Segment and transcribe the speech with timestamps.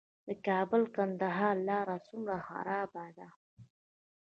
[0.27, 3.27] د کابل- کندهار لاره څومره خرابه ده؟